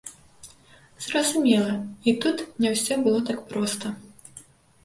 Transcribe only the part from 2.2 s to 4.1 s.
тут не ўсё было так проста.